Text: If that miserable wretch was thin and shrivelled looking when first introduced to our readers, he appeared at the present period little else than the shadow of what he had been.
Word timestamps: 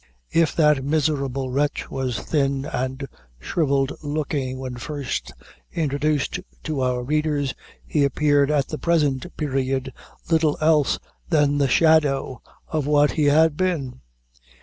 If 0.31 0.55
that 0.55 0.83
miserable 0.83 1.51
wretch 1.51 1.91
was 1.91 2.17
thin 2.17 2.65
and 2.65 3.07
shrivelled 3.39 3.93
looking 4.01 4.57
when 4.57 4.77
first 4.77 5.31
introduced 5.71 6.39
to 6.63 6.81
our 6.81 7.03
readers, 7.03 7.53
he 7.85 8.03
appeared 8.03 8.49
at 8.49 8.69
the 8.69 8.79
present 8.79 9.27
period 9.37 9.93
little 10.27 10.57
else 10.59 10.97
than 11.29 11.59
the 11.59 11.67
shadow 11.67 12.41
of 12.67 12.87
what 12.87 13.11
he 13.11 13.25
had 13.25 13.55
been. 13.55 14.01